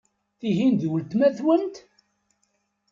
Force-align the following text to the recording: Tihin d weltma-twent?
Tihin 0.39 0.73
d 0.81 0.83
weltma-twent? 0.91 1.75